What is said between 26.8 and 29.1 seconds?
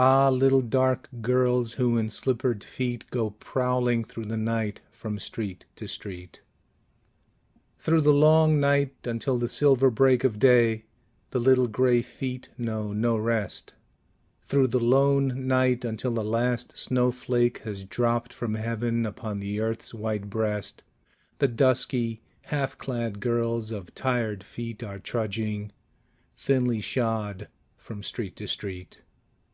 shod, from street to street.